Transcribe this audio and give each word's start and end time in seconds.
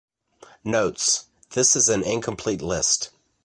Notes: 0.63 1.27
This 1.51 1.75
is 1.75 1.87
an 1.87 2.01
incomplete 2.01 2.63
list. 2.63 3.11